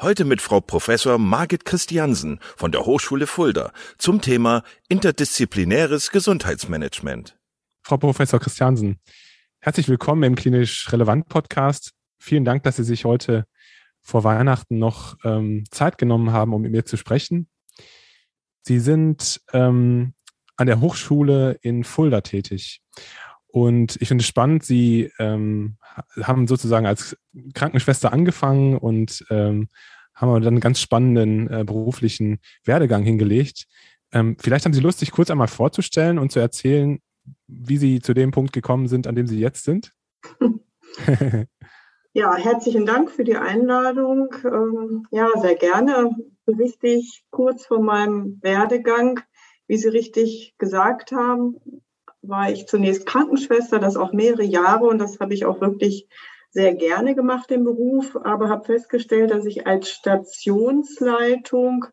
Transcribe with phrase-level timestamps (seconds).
[0.00, 7.38] Heute mit Frau Professor Margit Christiansen von der Hochschule Fulda zum Thema interdisziplinäres Gesundheitsmanagement.
[7.82, 8.98] Frau Professor Christiansen,
[9.60, 11.92] herzlich willkommen im Klinisch Relevant Podcast.
[12.18, 13.44] Vielen Dank, dass Sie sich heute
[14.00, 17.48] vor Weihnachten noch ähm, Zeit genommen haben, um mit mir zu sprechen.
[18.62, 20.14] Sie sind ähm,
[20.56, 22.80] an der Hochschule in Fulda tätig
[23.52, 25.76] und ich finde es spannend, Sie ähm,
[26.22, 27.18] haben sozusagen als
[27.52, 29.68] Krankenschwester angefangen und ähm,
[30.14, 33.66] haben dann einen ganz spannenden äh, beruflichen Werdegang hingelegt.
[34.10, 37.00] Ähm, vielleicht haben Sie Lust, sich kurz einmal vorzustellen und zu erzählen,
[37.46, 39.92] wie Sie zu dem Punkt gekommen sind, an dem Sie jetzt sind.
[42.14, 44.34] ja, herzlichen Dank für die Einladung.
[44.44, 46.10] Ähm, ja, sehr gerne.
[46.46, 49.20] Berichte ich kurz von meinem Werdegang.
[49.66, 51.81] Wie Sie richtig gesagt haben,
[52.22, 56.08] war ich zunächst Krankenschwester, das auch mehrere Jahre und das habe ich auch wirklich
[56.50, 61.86] sehr gerne gemacht, den Beruf, aber habe festgestellt, dass ich als Stationsleitung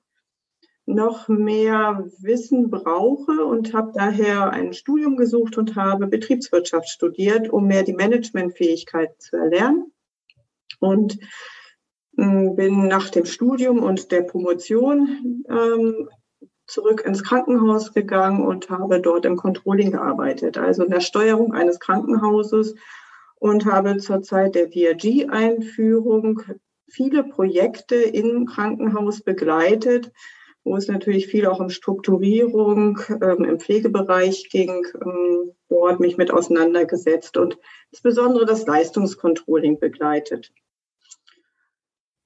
[0.86, 7.68] noch mehr Wissen brauche und habe daher ein Studium gesucht und habe Betriebswirtschaft studiert, um
[7.68, 9.94] mehr die Managementfähigkeit zu erlernen.
[10.80, 11.20] Und
[12.18, 16.10] hm, bin nach dem Studium und der Promotion ähm,
[16.70, 21.80] zurück ins Krankenhaus gegangen und habe dort im Controlling gearbeitet, also in der Steuerung eines
[21.80, 22.76] Krankenhauses
[23.40, 26.44] und habe zur Zeit der VRG-Einführung
[26.88, 30.12] viele Projekte im Krankenhaus begleitet,
[30.64, 36.32] wo es natürlich viel auch um Strukturierung ähm, im Pflegebereich ging, ähm, dort mich mit
[36.32, 37.58] auseinandergesetzt und
[37.92, 40.52] insbesondere das Leistungscontrolling begleitet.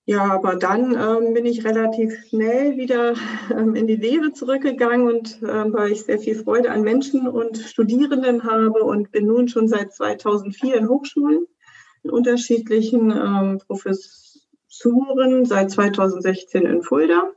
[0.06, 3.14] Ja, aber dann ähm, bin ich relativ schnell wieder
[3.50, 7.58] ähm, in die Lehre zurückgegangen und ähm, weil ich sehr viel Freude an Menschen und
[7.58, 11.48] Studierenden habe und bin nun schon seit 2004 in Hochschulen
[12.04, 17.32] in unterschiedlichen ähm, Professuren, seit 2016 in Fulda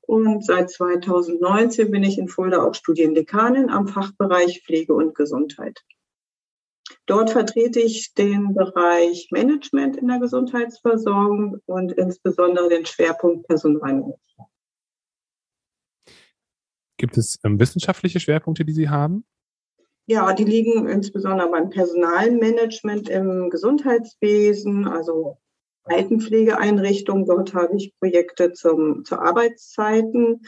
[0.00, 5.84] und seit 2019 bin ich in Fulda auch Studiendekanin am Fachbereich Pflege und Gesundheit.
[7.08, 14.18] Dort vertrete ich den Bereich Management in der Gesundheitsversorgung und insbesondere den Schwerpunkt Personalmanagement.
[16.98, 19.24] Gibt es ähm, wissenschaftliche Schwerpunkte, die Sie haben?
[20.04, 25.38] Ja, die liegen insbesondere beim Personalmanagement im Gesundheitswesen, also
[25.84, 27.24] Altenpflegeeinrichtungen.
[27.24, 30.42] Dort habe ich Projekte zum, zu Arbeitszeiten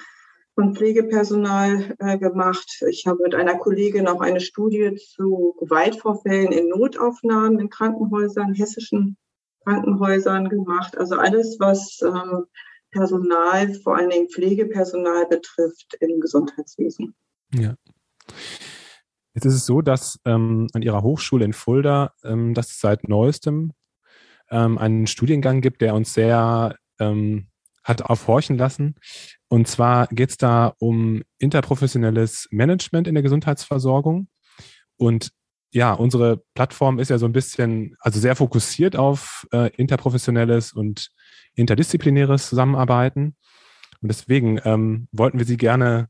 [0.61, 2.83] von Pflegepersonal äh, gemacht.
[2.91, 9.17] Ich habe mit einer Kollegin auch eine Studie zu Gewaltvorfällen in Notaufnahmen in Krankenhäusern, hessischen
[9.65, 10.99] Krankenhäusern gemacht.
[10.99, 12.45] Also alles, was ähm,
[12.91, 17.15] Personal, vor allen Dingen Pflegepersonal betrifft im Gesundheitswesen.
[17.55, 17.75] Ja.
[19.33, 23.73] Jetzt ist es so, dass ähm, an Ihrer Hochschule in Fulda, ähm, dass seit neuestem
[24.51, 27.47] ähm, einen Studiengang gibt, der uns sehr ähm,
[27.91, 28.95] hat aufhorchen lassen.
[29.49, 34.29] Und zwar geht es da um interprofessionelles Management in der Gesundheitsversorgung.
[34.97, 35.33] Und
[35.73, 41.11] ja, unsere Plattform ist ja so ein bisschen, also sehr fokussiert auf äh, interprofessionelles und
[41.55, 43.37] interdisziplinäres Zusammenarbeiten.
[44.01, 46.09] Und deswegen ähm, wollten wir Sie gerne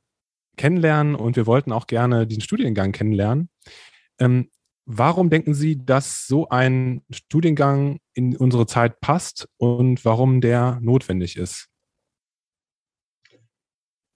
[0.56, 3.48] kennenlernen und wir wollten auch gerne diesen Studiengang kennenlernen.
[4.18, 4.50] Ähm,
[4.86, 11.36] warum denken Sie, dass so ein Studiengang in unsere Zeit passt und warum der notwendig
[11.36, 11.69] ist?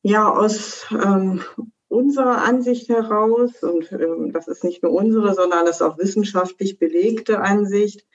[0.06, 1.40] Ja, aus ähm,
[1.88, 6.78] unserer Ansicht heraus, und ähm, das ist nicht nur unsere, sondern das ist auch wissenschaftlich
[6.78, 8.06] belegte Ansicht,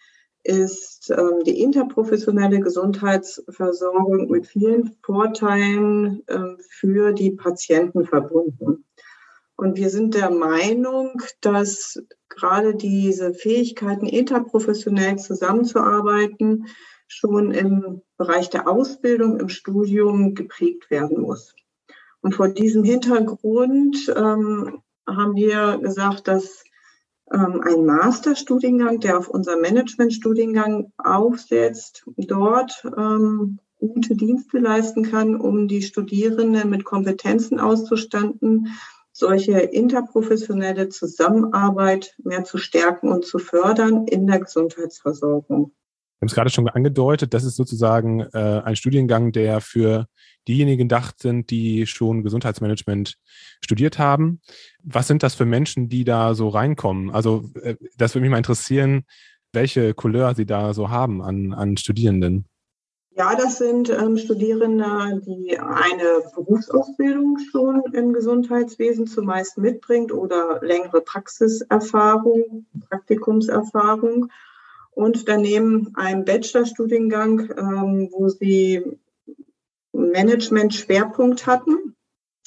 [0.44, 8.86] ist ähm, die interprofessionelle Gesundheitsversorgung mit vielen Vorteilen ähm, für die Patienten verbunden.
[9.56, 12.00] Und wir sind der Meinung, dass
[12.30, 16.68] gerade diese Fähigkeiten, interprofessionell zusammenzuarbeiten,
[17.08, 21.56] schon im Bereich der Ausbildung, im Studium geprägt werden muss.
[22.22, 26.64] Und vor diesem Hintergrund ähm, haben wir gesagt, dass
[27.34, 35.68] ähm, ein Masterstudiengang, der auf unser Managementstudiengang aufsetzt, dort ähm, gute Dienste leisten kann, um
[35.68, 38.68] die Studierenden mit Kompetenzen auszustatten,
[39.12, 45.72] solche interprofessionelle Zusammenarbeit mehr zu stärken und zu fördern in der Gesundheitsversorgung.
[46.20, 50.08] Wir haben es gerade schon angedeutet, das ist sozusagen äh, ein Studiengang, der für
[50.50, 53.18] diejenigen gedacht sind, die schon Gesundheitsmanagement
[53.62, 54.42] studiert haben.
[54.84, 57.12] Was sind das für Menschen, die da so reinkommen?
[57.12, 59.06] Also äh, das würde mich mal interessieren,
[59.54, 62.46] welche Couleur Sie da so haben an, an Studierenden.
[63.12, 71.02] Ja, das sind ähm, Studierende, die eine Berufsausbildung schon im Gesundheitswesen zumeist mitbringt oder längere
[71.02, 74.32] Praxiserfahrung, Praktikumserfahrung
[74.92, 79.00] und daneben einen Bachelorstudiengang, ähm, wo sie
[79.94, 81.96] Management-Schwerpunkt hatten.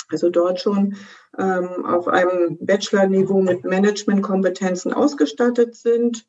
[0.08, 0.96] Also dort schon
[1.38, 6.26] ähm, auf einem Bachelor-Niveau mit Management-Kompetenzen ausgestattet sind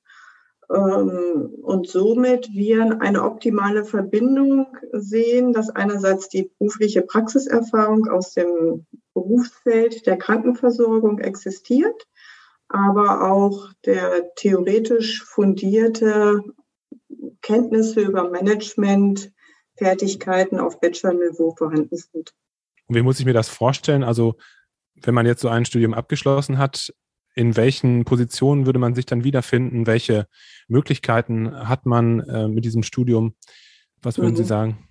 [0.69, 8.85] ähm, und somit wir eine optimale Verbindung sehen, dass einerseits die berufliche Praxiserfahrung aus dem
[9.13, 12.07] Berufsfeld der Krankenversorgung existiert
[12.73, 16.43] aber auch der theoretisch fundierte
[17.41, 19.31] Kenntnisse über Management,
[19.75, 22.33] Fertigkeiten auf Bachelor-Niveau vorhanden sind.
[22.87, 24.03] Und wie muss ich mir das vorstellen?
[24.03, 24.35] Also,
[24.95, 26.93] wenn man jetzt so ein Studium abgeschlossen hat,
[27.35, 29.87] in welchen Positionen würde man sich dann wiederfinden?
[29.87, 30.27] Welche
[30.67, 33.35] Möglichkeiten hat man äh, mit diesem Studium?
[34.01, 34.37] Was würden mhm.
[34.37, 34.87] Sie sagen?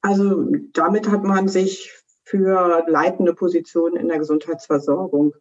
[0.00, 1.92] Also damit hat man sich
[2.24, 5.34] für leitende Positionen in der Gesundheitsversorgung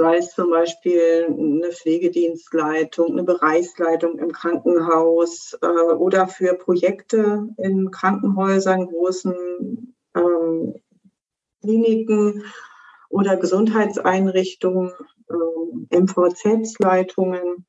[0.00, 7.90] sei es zum Beispiel eine Pflegedienstleitung, eine Bereichsleitung im Krankenhaus äh, oder für Projekte in
[7.90, 10.74] Krankenhäusern, großen ähm,
[11.60, 12.44] Kliniken
[13.10, 14.92] oder Gesundheitseinrichtungen,
[15.28, 17.66] äh, MVZ-Leitungen.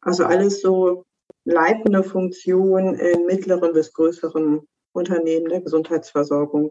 [0.00, 1.04] Also alles so
[1.44, 4.60] leitende Funktionen in mittleren bis größeren
[4.92, 6.70] Unternehmen der Gesundheitsversorgung.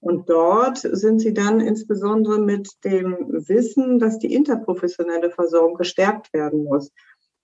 [0.00, 6.64] Und dort sind sie dann insbesondere mit dem Wissen, dass die interprofessionelle Versorgung gestärkt werden
[6.64, 6.92] muss.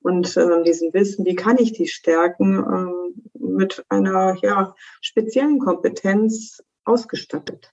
[0.00, 6.62] Und äh, diesem Wissen, wie kann ich die stärken, äh, mit einer ja, speziellen Kompetenz
[6.84, 7.72] ausgestattet.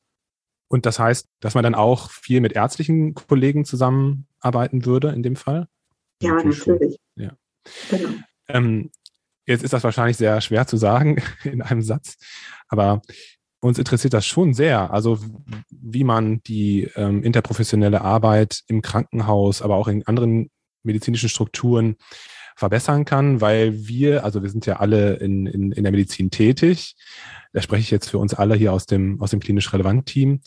[0.68, 5.36] Und das heißt, dass man dann auch viel mit ärztlichen Kollegen zusammenarbeiten würde in dem
[5.36, 5.68] Fall?
[6.22, 6.66] Ja, natürlich.
[6.66, 7.00] natürlich.
[7.16, 7.36] Ja.
[7.90, 8.10] Genau.
[8.48, 8.92] Ähm,
[9.46, 12.18] jetzt ist das wahrscheinlich sehr schwer zu sagen in einem Satz,
[12.70, 13.02] aber
[13.62, 14.92] uns interessiert das schon sehr.
[14.92, 15.20] Also
[15.70, 20.50] wie man die ähm, interprofessionelle Arbeit im Krankenhaus, aber auch in anderen
[20.84, 21.96] medizinischen Strukturen
[22.56, 26.96] verbessern kann, weil wir, also wir sind ja alle in, in, in der Medizin tätig.
[27.54, 30.42] Da spreche ich jetzt für uns alle hier aus dem, aus dem klinisch relevanten Team.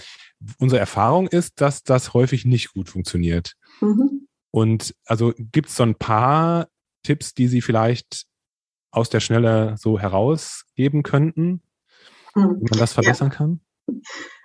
[0.59, 3.55] Unsere Erfahrung ist, dass das häufig nicht gut funktioniert.
[3.81, 4.27] Mhm.
[4.51, 6.69] Und also gibt es so ein paar
[7.03, 8.27] Tipps, die Sie vielleicht
[8.91, 11.63] aus der Schnelle so herausgeben könnten?
[12.35, 12.61] Hm.
[12.61, 13.37] Wie man das verbessern ja.
[13.37, 13.61] kann?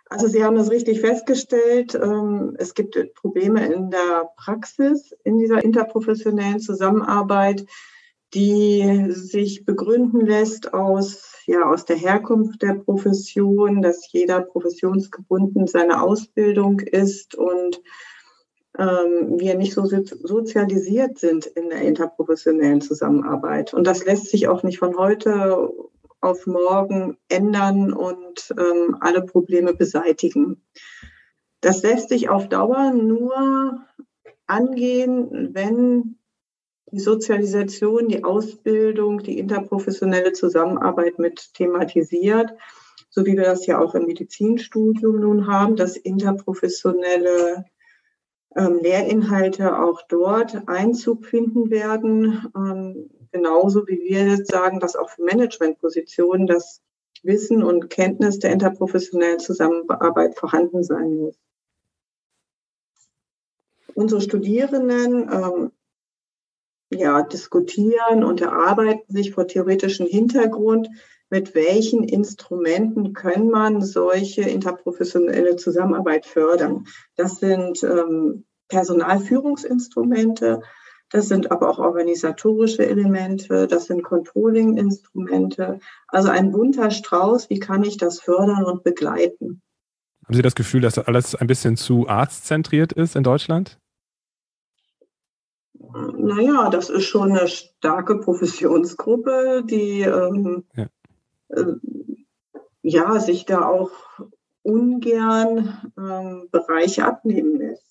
[0.10, 1.93] Also Sie haben das richtig festgestellt.
[1.93, 7.65] Ähm, es gibt Probleme in der Praxis, in dieser interprofessionellen Zusammenarbeit,
[8.34, 16.01] die sich begründen lässt aus, ja, aus der Herkunft der Profession, dass jeder professionsgebunden seine
[16.01, 17.81] Ausbildung ist und
[18.77, 23.74] ähm, wir nicht so sozialisiert sind in der interprofessionellen Zusammenarbeit.
[23.74, 25.69] Und das lässt sich auch nicht von heute
[26.22, 30.62] auf morgen ändern und ähm, alle Probleme beseitigen.
[31.62, 33.86] Das lässt sich auf Dauer nur
[34.48, 36.20] angehen, wenn
[36.92, 42.54] die Sozialisation, die Ausbildung, die interprofessionelle Zusammenarbeit mit thematisiert,
[43.10, 47.66] so wie wir das ja auch im Medizinstudium nun haben, dass interprofessionelle
[48.56, 52.48] ähm, Lehrinhalte auch dort Einzug finden werden.
[52.56, 56.81] Ähm, genauso wie wir jetzt sagen, dass auch für Managementpositionen das
[57.24, 61.36] Wissen und Kenntnis der interprofessionellen Zusammenarbeit vorhanden sein muss.
[63.93, 65.71] Unsere Studierenden ähm,
[66.91, 70.89] ja, diskutieren und erarbeiten sich vor theoretischem Hintergrund
[71.29, 76.88] mit welchen Instrumenten kann man solche interprofessionelle Zusammenarbeit fördern.
[77.15, 80.62] Das sind ähm, Personalführungsinstrumente,
[81.12, 85.80] das sind aber auch organisatorische Elemente, das sind Controlling-Instrumente.
[86.08, 89.62] Also ein bunter Strauß, wie kann ich das fördern und begleiten?
[90.25, 93.80] Haben Sie das Gefühl, dass das alles ein bisschen zu arztzentriert ist in Deutschland?
[95.92, 100.88] Naja, das ist schon eine starke Professionsgruppe, die ähm, ja.
[101.50, 101.74] Äh,
[102.84, 103.20] ja.
[103.20, 103.89] sich da auch
[104.62, 107.88] ungern ähm, Bereiche abnehmen lässt.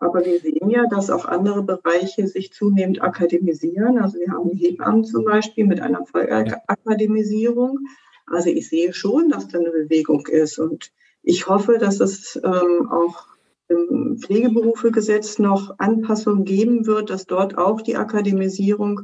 [0.00, 3.98] Aber wir sehen ja, dass auch andere Bereiche sich zunehmend akademisieren.
[3.98, 7.80] Also wir haben die Hebammen zum Beispiel mit einer Vollakademisierung.
[8.26, 10.58] Also ich sehe schon, dass da eine Bewegung ist.
[10.58, 13.26] Und ich hoffe, dass es ähm, auch
[13.68, 19.02] im Pflegeberufegesetz noch Anpassungen geben wird, dass dort auch die Akademisierung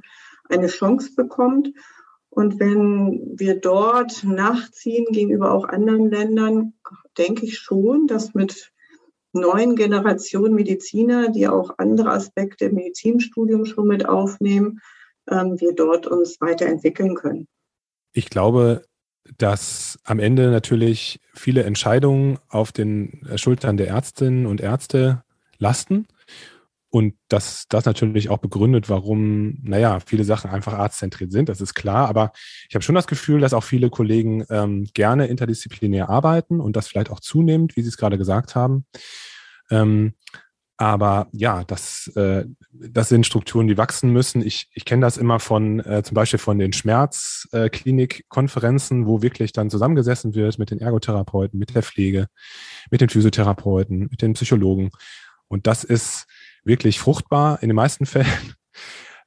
[0.48, 1.72] eine Chance bekommt.
[2.30, 6.74] Und wenn wir dort nachziehen gegenüber auch anderen Ländern,
[7.16, 8.72] denke ich schon, dass mit
[9.34, 14.80] neuen Generation Mediziner, die auch andere Aspekte im Medizinstudium schon mit aufnehmen,
[15.30, 17.46] ähm, wir dort uns weiterentwickeln können.
[18.12, 18.82] Ich glaube,
[19.38, 25.22] dass am Ende natürlich viele Entscheidungen auf den Schultern der Ärztinnen und Ärzte
[25.58, 26.06] lasten.
[26.94, 31.74] Und dass das natürlich auch begründet, warum, naja, viele Sachen einfach arztzentriert sind, das ist
[31.74, 32.08] klar.
[32.08, 32.30] Aber
[32.68, 36.86] ich habe schon das Gefühl, dass auch viele Kollegen ähm, gerne interdisziplinär arbeiten und das
[36.86, 38.86] vielleicht auch zunehmend, wie Sie es gerade gesagt haben.
[39.72, 40.14] Ähm,
[40.76, 44.46] aber ja, das, äh, das sind Strukturen, die wachsen müssen.
[44.46, 49.50] Ich, ich kenne das immer von äh, zum Beispiel von den Schmerzklinikkonferenzen, äh, wo wirklich
[49.50, 52.28] dann zusammengesessen wird mit den Ergotherapeuten, mit der Pflege,
[52.92, 54.90] mit den Physiotherapeuten, mit den Psychologen.
[55.48, 56.28] Und das ist
[56.64, 58.54] wirklich fruchtbar in den meisten Fällen.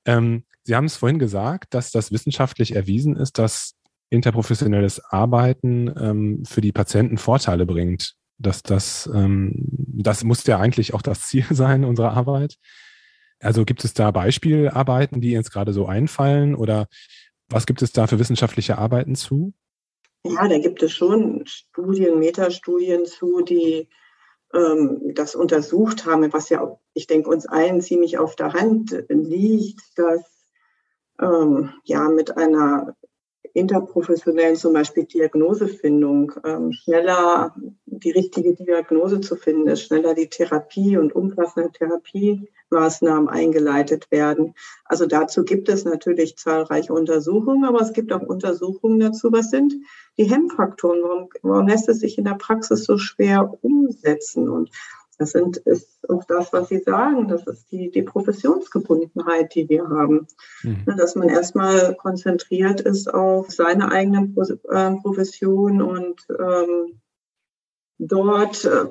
[0.06, 3.76] Ähm, Sie haben es vorhin gesagt, dass das wissenschaftlich erwiesen ist, dass
[4.10, 10.94] interprofessionelles Arbeiten ähm, für die Patienten Vorteile bringt dass das, ähm, das muss ja eigentlich
[10.94, 12.56] auch das Ziel sein unserer Arbeit.
[13.40, 16.88] Also gibt es da Beispielarbeiten, die jetzt gerade so einfallen oder
[17.50, 19.54] was gibt es da für wissenschaftliche Arbeiten zu?
[20.24, 23.88] Ja, da gibt es schon Studien, Metastudien zu, die
[24.52, 30.22] das untersucht haben, was ja, ich denke, uns allen ziemlich auf der Hand liegt, dass
[31.22, 32.96] ähm, ja mit einer
[33.54, 40.98] interprofessionellen zum Beispiel Diagnosefindung ähm, schneller die richtige Diagnose zu finden ist, schneller die Therapie
[40.98, 44.54] und umfassende Therapiemaßnahmen eingeleitet werden.
[44.86, 49.74] Also dazu gibt es natürlich zahlreiche Untersuchungen, aber es gibt auch Untersuchungen dazu, was sind
[50.18, 54.70] die Hemmfaktoren, warum, warum lässt es sich in der Praxis so schwer umsetzen und
[55.18, 57.28] das sind, ist auch das, was Sie sagen.
[57.28, 60.28] Das ist die, die Professionsgebundenheit, die wir haben.
[60.62, 60.86] Mhm.
[60.98, 64.32] Dass man erstmal konzentriert ist auf seine eigene
[64.72, 67.02] ähm, Profession und ähm,
[67.98, 68.86] dort äh,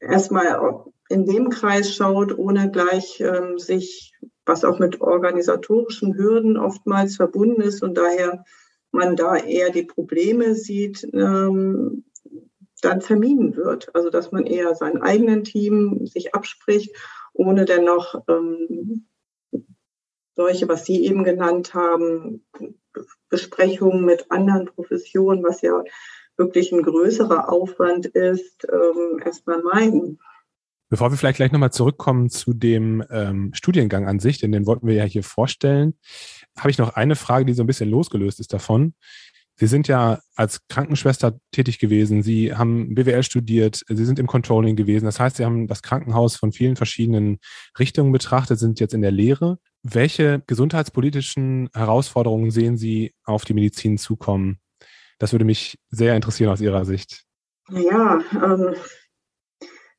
[0.00, 7.16] erstmal in dem Kreis schaut, ohne gleich ähm, sich, was auch mit organisatorischen Hürden oftmals
[7.16, 8.44] verbunden ist und daher
[8.92, 12.04] man da eher die Probleme sieht, ähm,
[12.80, 13.94] dann vermieden wird.
[13.94, 16.94] Also dass man eher sein eigenen Team sich abspricht,
[17.32, 19.06] ohne dennoch ähm,
[20.36, 22.44] solche, was Sie eben genannt haben,
[23.28, 25.82] Besprechungen mit anderen Professionen, was ja
[26.36, 30.18] wirklich ein größerer Aufwand ist, ähm, erstmal meiden.
[30.88, 34.88] Bevor wir vielleicht gleich nochmal zurückkommen zu dem ähm, Studiengang an sich, denn den wollten
[34.88, 35.94] wir ja hier vorstellen,
[36.58, 38.94] habe ich noch eine Frage, die so ein bisschen losgelöst ist davon.
[39.60, 42.22] Sie sind ja als Krankenschwester tätig gewesen.
[42.22, 43.82] Sie haben BWL studiert.
[43.86, 45.04] Sie sind im Controlling gewesen.
[45.04, 47.40] Das heißt, Sie haben das Krankenhaus von vielen verschiedenen
[47.78, 49.58] Richtungen betrachtet, sind jetzt in der Lehre.
[49.82, 54.60] Welche gesundheitspolitischen Herausforderungen sehen Sie auf die Medizin zukommen?
[55.18, 57.26] Das würde mich sehr interessieren aus Ihrer Sicht.
[57.68, 58.74] Ja, ähm,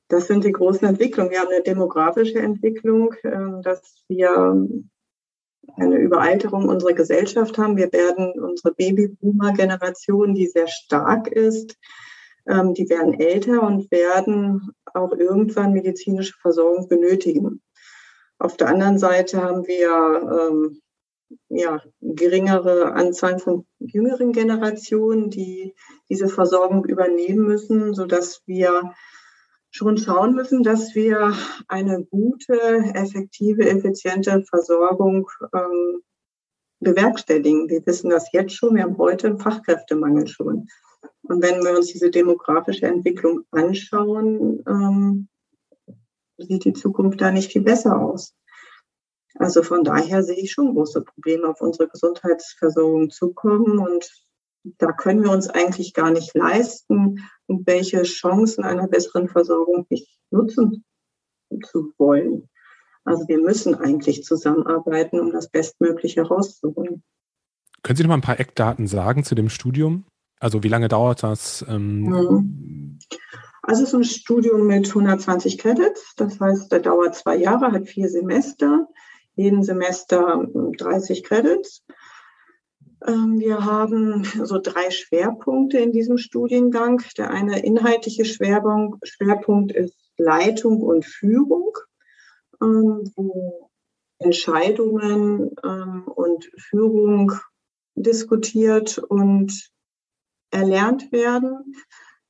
[0.07, 1.29] das sind die großen Entwicklungen.
[1.29, 4.67] Wir haben eine demografische Entwicklung, äh, dass wir
[5.75, 7.77] eine Überalterung unserer Gesellschaft haben.
[7.77, 11.77] Wir werden unsere Babyboomer-Generation, die sehr stark ist,
[12.47, 17.61] ähm, die werden älter und werden auch irgendwann medizinische Versorgung benötigen.
[18.39, 20.81] Auf der anderen Seite haben wir ähm,
[21.49, 25.75] ja, geringere Anzahl von jüngeren Generationen, die
[26.09, 28.93] diese Versorgung übernehmen müssen, sodass wir
[29.81, 31.33] schon schauen müssen, dass wir
[31.67, 32.53] eine gute,
[32.93, 36.03] effektive, effiziente Versorgung ähm,
[36.79, 37.67] bewerkstelligen.
[37.67, 40.67] Wir wissen das jetzt schon, wir haben heute einen Fachkräftemangel schon.
[41.23, 45.27] Und wenn wir uns diese demografische Entwicklung anschauen, ähm,
[46.37, 48.35] sieht die Zukunft da nicht viel besser aus.
[49.33, 54.07] Also von daher sehe ich schon große Probleme auf unsere Gesundheitsversorgung zukommen und
[54.63, 57.27] da können wir uns eigentlich gar nicht leisten,
[57.65, 60.83] welche Chancen einer besseren Versorgung nicht nutzen
[61.65, 62.49] zu wollen.
[63.03, 67.03] Also wir müssen eigentlich zusammenarbeiten, um das Bestmögliche herauszuholen.
[67.83, 70.05] Können Sie noch mal ein paar Eckdaten sagen zu dem Studium?
[70.39, 71.65] Also wie lange dauert das?
[71.67, 72.99] Ähm mhm.
[73.63, 76.13] also es ist ein Studium mit 120 Credits.
[76.15, 78.87] Das heißt, der dauert zwei Jahre, hat vier Semester.
[79.35, 80.45] Jeden Semester
[80.77, 81.83] 30 Credits.
[83.07, 87.01] Ähm, wir haben so drei Schwerpunkte in diesem Studiengang.
[87.17, 91.77] Der eine inhaltliche Schwerpunkt ist Leitung und Führung,
[92.61, 93.69] ähm, wo
[94.19, 97.33] Entscheidungen ähm, und Führung
[97.95, 99.71] diskutiert und
[100.51, 101.75] erlernt werden.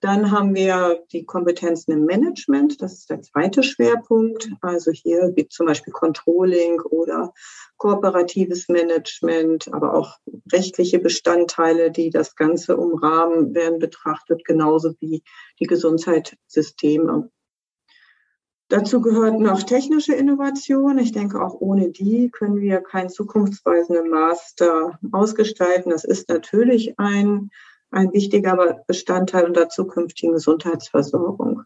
[0.02, 4.50] Dann haben wir die Kompetenzen im Management, das ist der zweite Schwerpunkt.
[4.62, 7.34] Also hier wie zum Beispiel Controlling oder
[7.78, 10.18] kooperatives Management, aber auch
[10.52, 15.24] rechtliche Bestandteile, die das Ganze umrahmen, werden betrachtet, genauso wie
[15.60, 17.30] die Gesundheitssysteme.
[18.70, 20.98] Dazu gehört noch technische Innovation.
[20.98, 25.92] Ich denke, auch ohne die können wir keinen zukunftsweisenden Master ausgestalten.
[25.92, 27.52] Das ist natürlich ein
[27.92, 31.64] ein wichtiger Bestandteil unserer zukünftigen Gesundheitsversorgung.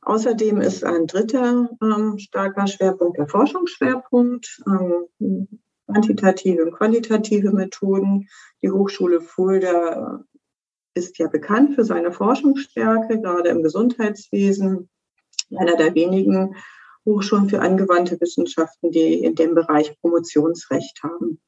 [0.00, 5.48] Außerdem ist ein dritter ähm, starker Schwerpunkt der Forschungsschwerpunkt, ähm,
[5.86, 8.28] quantitative und qualitative Methoden.
[8.62, 10.24] Die Hochschule Fulda
[10.94, 14.88] ist ja bekannt für seine Forschungsstärke, gerade im Gesundheitswesen.
[15.56, 16.54] Einer der wenigen
[17.06, 21.40] Hochschulen für angewandte Wissenschaften, die in dem Bereich Promotionsrecht haben.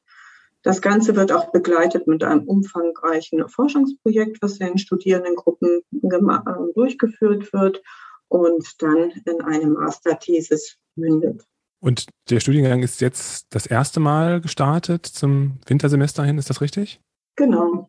[0.67, 7.81] Das Ganze wird auch begleitet mit einem umfangreichen Forschungsprojekt, was in Studierendengruppen äh, durchgeführt wird
[8.27, 11.45] und dann in eine Masterthesis mündet.
[11.79, 16.99] Und der Studiengang ist jetzt das erste Mal gestartet zum Wintersemester hin, ist das richtig?
[17.37, 17.87] Genau.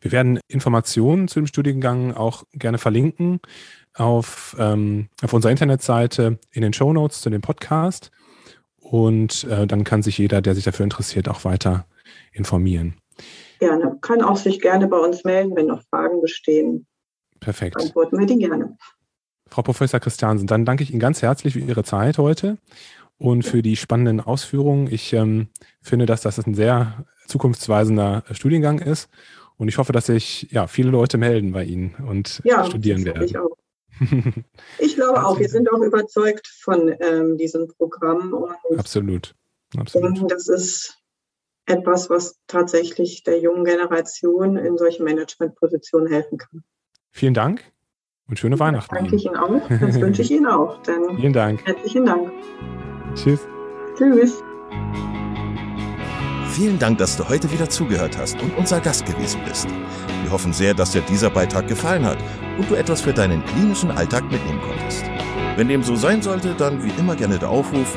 [0.00, 3.40] Wir werden Informationen zu dem Studiengang auch gerne verlinken
[3.94, 8.12] auf, ähm, auf unserer Internetseite in den Show Notes zu dem Podcast.
[8.78, 11.84] Und äh, dann kann sich jeder, der sich dafür interessiert, auch weiter
[12.32, 12.94] informieren.
[13.58, 13.98] Gerne.
[14.00, 16.86] Kann auch sich gerne bei uns melden, wenn noch Fragen bestehen.
[17.40, 17.76] Perfekt.
[17.76, 18.76] Antworten wir die gerne.
[19.48, 22.56] Frau Professor Christiansen, dann danke ich Ihnen ganz herzlich für Ihre Zeit heute
[23.18, 24.88] und für die spannenden Ausführungen.
[24.90, 25.48] Ich ähm,
[25.82, 29.08] finde, dass das ein sehr zukunftsweisender Studiengang ist
[29.56, 33.24] und ich hoffe, dass sich ja, viele Leute melden bei Ihnen und ja, studieren werden.
[33.24, 33.56] Ich, auch.
[34.78, 38.34] ich glaube auch, wir sind auch überzeugt von ähm, diesem Programm.
[38.76, 39.34] Absolut.
[39.76, 40.30] Absolut.
[40.30, 41.01] das ist
[41.72, 46.62] etwas, was tatsächlich der jungen Generation in solchen Managementpositionen helfen kann.
[47.10, 47.62] Vielen Dank
[48.28, 48.94] und schöne Weihnachten.
[48.94, 49.68] Danke ich Ihnen auch.
[49.68, 50.80] Das wünsche ich Ihnen auch.
[50.82, 51.66] Dann Vielen Dank.
[51.66, 52.30] Herzlichen Dank.
[53.14, 53.40] Tschüss.
[53.96, 54.42] Tschüss.
[56.52, 59.66] Vielen Dank, dass du heute wieder zugehört hast und unser Gast gewesen bist.
[60.22, 62.18] Wir hoffen sehr, dass dir dieser Beitrag gefallen hat
[62.58, 65.04] und du etwas für deinen klinischen Alltag mitnehmen konntest.
[65.56, 67.96] Wenn dem so sein sollte, dann wie immer gerne der Aufruf,